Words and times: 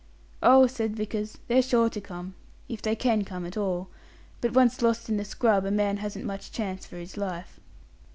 "Oh," 0.41 0.65
said 0.65 0.95
Vickers, 0.95 1.37
"they're 1.47 1.61
sure 1.61 1.87
to 1.87 2.01
come 2.01 2.33
if 2.67 2.81
they 2.81 2.95
can 2.95 3.23
come 3.23 3.45
at 3.45 3.55
all; 3.55 3.87
but 4.41 4.53
once 4.55 4.81
lost 4.81 5.09
in 5.09 5.17
the 5.17 5.23
scrub, 5.23 5.63
a 5.63 5.69
man 5.69 5.97
hasn't 5.97 6.25
much 6.25 6.51
chance 6.51 6.87
for 6.87 6.95
his 6.97 7.17
life." 7.17 7.59